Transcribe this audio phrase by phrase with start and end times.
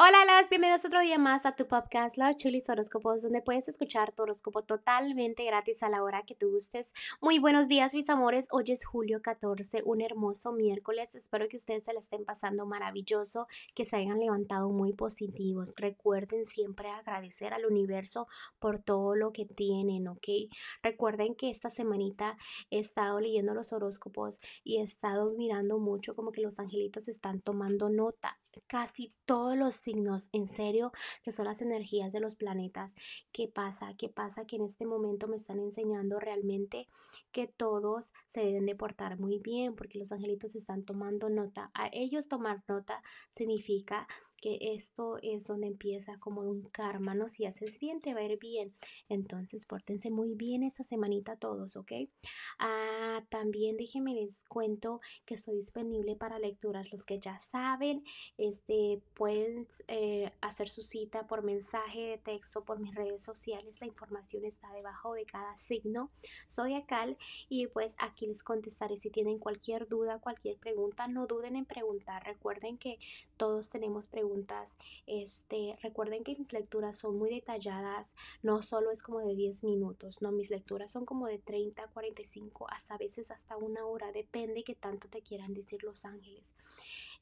[0.00, 4.12] Hola, las bienvenidos otro día más a tu podcast Los Chulis Horóscopos, donde puedes escuchar
[4.12, 6.92] tu horóscopo totalmente gratis a la hora que tú gustes.
[7.20, 8.46] Muy buenos días, mis amores.
[8.52, 11.16] Hoy es julio 14, un hermoso miércoles.
[11.16, 15.74] Espero que ustedes se la estén pasando maravilloso, que se hayan levantado muy positivos.
[15.76, 18.28] Recuerden siempre agradecer al universo
[18.60, 20.28] por todo lo que tienen, ¿ok?
[20.80, 22.36] Recuerden que esta semanita
[22.70, 27.40] he estado leyendo los horóscopos y he estado mirando mucho como que los angelitos están
[27.40, 32.94] tomando nota casi todos los signos, en serio, que son las energías de los planetas.
[33.32, 33.94] ¿Qué pasa?
[33.96, 34.46] ¿Qué pasa?
[34.46, 36.88] Que en este momento me están enseñando realmente
[37.32, 41.70] que todos se deben de portar muy bien porque los angelitos están tomando nota.
[41.74, 44.06] A ellos tomar nota significa
[44.40, 47.28] que esto es donde empieza como un karma, ¿no?
[47.28, 48.72] Si haces bien, te va a ir bien.
[49.08, 51.92] Entonces, pórtense muy bien esta semanita todos, ¿ok?
[52.58, 56.92] Ah, también déjenme les cuento que estoy disponible para lecturas.
[56.92, 58.04] Los que ya saben,
[58.48, 63.80] este, pueden eh, hacer su cita por mensaje de texto, por mis redes sociales.
[63.80, 66.10] La información está debajo de cada signo
[66.48, 67.16] zodiacal
[67.48, 71.08] y pues aquí les contestaré si tienen cualquier duda, cualquier pregunta.
[71.08, 72.24] No duden en preguntar.
[72.24, 72.98] Recuerden que
[73.36, 74.78] todos tenemos preguntas.
[75.06, 80.22] Este, recuerden que mis lecturas son muy detalladas, no solo es como de 10 minutos,
[80.22, 84.64] no, mis lecturas son como de 30, 45, hasta a veces hasta una hora, depende
[84.64, 86.54] que tanto te quieran decir los ángeles.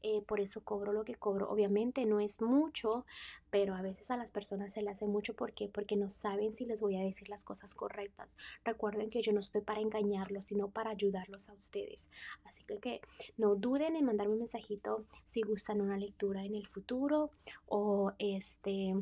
[0.02, 1.48] Eh, por eso cobro lo que cobro.
[1.50, 3.04] Obviamente no es mucho,
[3.50, 5.34] pero a veces a las personas se le hace mucho.
[5.34, 5.68] ¿Por qué?
[5.68, 8.36] Porque no saben si les voy a decir las cosas correctas.
[8.64, 12.10] Recuerden que yo no estoy para engañarlos, sino para ayudarlos a ustedes.
[12.44, 13.00] Así que, que
[13.36, 17.30] no duden en mandarme un mensajito si gustan una lectura en el futuro
[17.66, 18.94] o este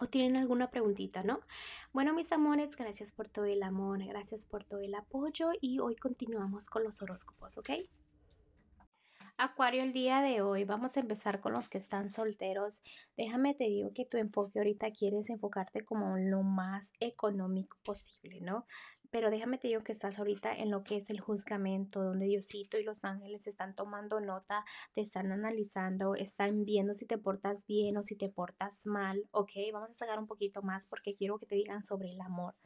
[0.00, 1.40] o tienen alguna preguntita, ¿no?
[1.92, 5.94] Bueno, mis amores, gracias por todo el amor, gracias por todo el apoyo y hoy
[5.94, 7.70] continuamos con los horóscopos, ¿ok?
[9.42, 12.82] Acuario, el día de hoy vamos a empezar con los que están solteros.
[13.16, 18.66] Déjame te digo que tu enfoque ahorita quieres enfocarte como lo más económico posible, ¿no?
[19.10, 22.78] Pero déjame te digo que estás ahorita en lo que es el juzgamento, donde Diosito
[22.78, 24.62] y los ángeles están tomando nota,
[24.92, 29.52] te están analizando, están viendo si te portas bien o si te portas mal, ¿ok?
[29.72, 32.56] Vamos a sacar un poquito más porque quiero que te digan sobre el amor.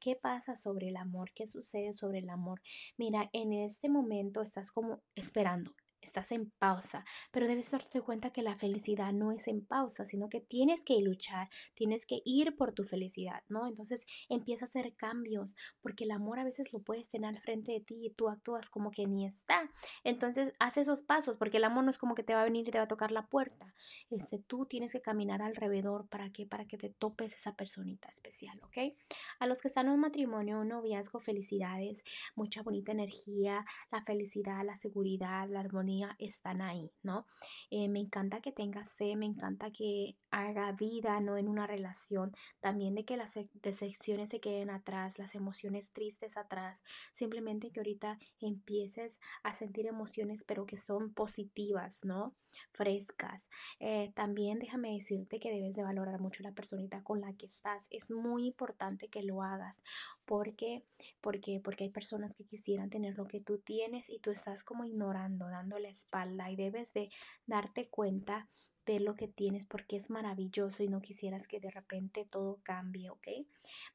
[0.00, 1.32] ¿Qué pasa sobre el amor?
[1.34, 2.62] ¿Qué sucede sobre el amor?
[2.96, 5.72] Mira, en este momento estás como esperando,
[6.06, 10.28] estás en pausa, pero debes darte cuenta que la felicidad no es en pausa, sino
[10.28, 13.66] que tienes que luchar, tienes que ir por tu felicidad, ¿no?
[13.66, 17.80] Entonces empieza a hacer cambios, porque el amor a veces lo puedes tener frente de
[17.80, 19.70] ti y tú actúas como que ni está.
[20.04, 22.66] Entonces haz esos pasos, porque el amor no es como que te va a venir
[22.68, 23.74] y te va a tocar la puerta.
[24.10, 28.60] Este, tú tienes que caminar alrededor para que para que te topes esa personita especial,
[28.62, 28.94] ¿ok?
[29.40, 34.76] A los que están en matrimonio, un noviazgo, felicidades, mucha bonita energía, la felicidad, la
[34.76, 37.26] seguridad, la armonía están ahí, ¿no?
[37.70, 41.36] Eh, me encanta que tengas fe, me encanta que haga vida, ¿no?
[41.36, 46.82] En una relación, también de que las decepciones se queden atrás, las emociones tristes atrás,
[47.12, 52.34] simplemente que ahorita empieces a sentir emociones, pero que son positivas, ¿no?
[52.72, 53.48] Frescas.
[53.80, 57.86] Eh, también déjame decirte que debes de valorar mucho la personita con la que estás.
[57.90, 59.82] Es muy importante que lo hagas.
[60.24, 60.84] porque
[61.26, 64.84] Porque, porque hay personas que quisieran tener lo que tú tienes y tú estás como
[64.84, 67.08] ignorando, dándole espalda y debes de
[67.46, 68.46] darte cuenta
[68.86, 73.10] de lo que tienes porque es maravilloso y no quisieras que de repente todo cambie,
[73.10, 73.28] ¿ok?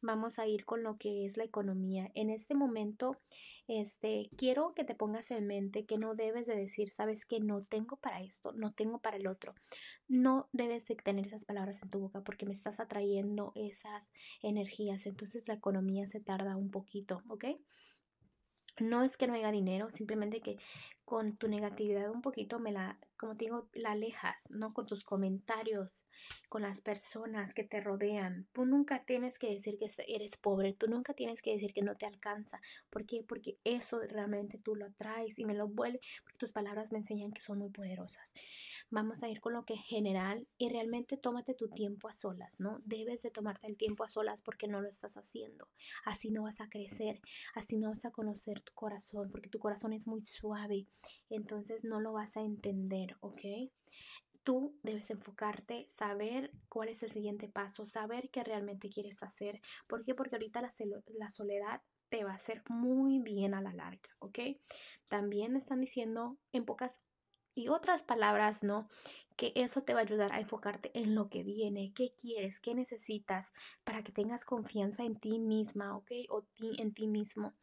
[0.02, 2.12] Vamos a ir con lo que es la economía.
[2.14, 3.18] En este momento,
[3.68, 7.64] este, quiero que te pongas en mente que no debes de decir, sabes que no
[7.64, 9.56] tengo para esto, no tengo para el otro.
[10.08, 15.06] No debes de tener esas palabras en tu boca porque me estás atrayendo esas energías.
[15.06, 17.46] Entonces la economía se tarda un poquito, ¿ok?
[18.80, 20.58] No es que no haya dinero, simplemente que
[21.12, 24.74] con tu negatividad un poquito me la, como te digo, la alejas, ¿no?
[24.74, 26.06] Con tus comentarios,
[26.48, 28.48] con las personas que te rodean.
[28.54, 31.98] Tú nunca tienes que decir que eres pobre, tú nunca tienes que decir que no
[31.98, 32.62] te alcanza.
[32.90, 33.26] ¿Por qué?
[33.28, 37.34] Porque eso realmente tú lo atraes y me lo vuelve, porque tus palabras me enseñan
[37.34, 38.34] que son muy poderosas.
[38.90, 42.62] Vamos a ir con lo que es general y realmente tómate tu tiempo a solas,
[42.62, 42.80] ¿no?
[42.86, 45.68] Debes de tomarte el tiempo a solas porque no lo estás haciendo.
[46.06, 47.20] Así no vas a crecer,
[47.54, 50.88] así no vas a conocer tu corazón, porque tu corazón es muy suave
[51.30, 53.42] entonces no lo vas a entender, ¿ok?
[54.44, 59.62] Tú debes enfocarte, saber cuál es el siguiente paso, saber qué realmente quieres hacer.
[59.88, 60.16] ¿Por qué?
[60.16, 64.40] Porque ahorita la, soledad te va a hacer muy bien a la larga, ¿ok?
[65.10, 67.02] También me están diciendo en pocas
[67.56, 68.88] y otras palabras, ¿no?
[69.36, 72.76] Que eso te va a ayudar a enfocarte en lo que viene, qué quieres, qué
[72.76, 73.52] necesitas
[73.84, 76.12] para que tengas confianza en ti misma, ¿ok?
[76.30, 76.46] O
[76.78, 77.54] en ti mismo.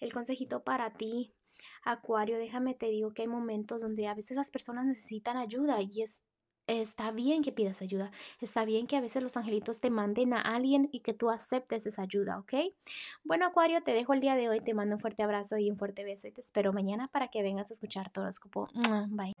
[0.00, 1.34] El consejito para ti
[1.82, 6.02] Acuario, déjame te digo que hay momentos donde a veces las personas necesitan ayuda y
[6.02, 6.24] es
[6.66, 8.10] Está bien que pidas ayuda,
[8.40, 11.86] está bien que a veces los angelitos te manden a alguien y que tú aceptes
[11.86, 12.54] esa ayuda, ¿ok?
[13.24, 15.78] Bueno, Acuario, te dejo el día de hoy, te mando un fuerte abrazo y un
[15.78, 18.68] fuerte beso y te espero mañana para que vengas a escuchar horóscopo.
[19.08, 19.32] Bye.